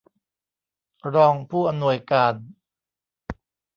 [1.15, 2.33] รองผู้อำนวยการ